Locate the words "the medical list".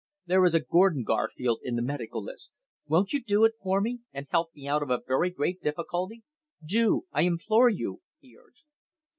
1.75-2.57